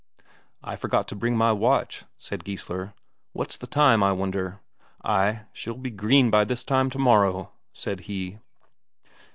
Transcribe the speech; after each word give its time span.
"I 0.63 0.75
forgot 0.77 1.07
to 1.09 1.15
bring 1.15 1.37
my 1.37 1.51
watch," 1.51 2.05
said 2.17 2.43
Geissler. 2.43 2.95
"What's 3.33 3.55
the 3.55 3.67
time, 3.67 4.01
I 4.01 4.11
wonder? 4.13 4.59
Ay, 5.05 5.43
she'll 5.53 5.75
be 5.77 5.91
green 5.91 6.31
by 6.31 6.43
this 6.43 6.63
time 6.63 6.89
tomorrow!" 6.89 7.51
said 7.71 7.99
he. 8.09 8.39